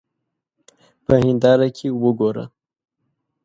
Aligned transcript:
په 1.05 1.13
هېنداره 1.23 1.67
کې 1.77 1.87
وګوره. 2.03 2.45